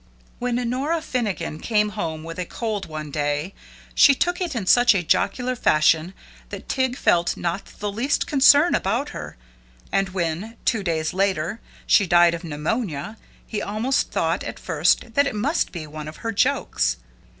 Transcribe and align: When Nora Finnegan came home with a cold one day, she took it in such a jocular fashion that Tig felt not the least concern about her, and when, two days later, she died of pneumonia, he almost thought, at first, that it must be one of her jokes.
When 0.39 0.55
Nora 0.67 0.99
Finnegan 0.99 1.59
came 1.59 1.89
home 1.89 2.23
with 2.23 2.39
a 2.39 2.45
cold 2.45 2.87
one 2.87 3.11
day, 3.11 3.53
she 3.93 4.15
took 4.15 4.41
it 4.41 4.55
in 4.55 4.65
such 4.65 4.95
a 4.95 5.03
jocular 5.03 5.55
fashion 5.55 6.15
that 6.49 6.67
Tig 6.67 6.97
felt 6.97 7.37
not 7.37 7.65
the 7.77 7.91
least 7.91 8.25
concern 8.25 8.73
about 8.73 9.09
her, 9.09 9.37
and 9.91 10.09
when, 10.09 10.57
two 10.65 10.81
days 10.81 11.13
later, 11.13 11.61
she 11.85 12.07
died 12.07 12.33
of 12.33 12.43
pneumonia, 12.43 13.15
he 13.45 13.61
almost 13.61 14.09
thought, 14.09 14.43
at 14.43 14.57
first, 14.57 15.13
that 15.13 15.27
it 15.27 15.35
must 15.35 15.71
be 15.71 15.85
one 15.85 16.07
of 16.07 16.17
her 16.25 16.31
jokes. 16.31 16.97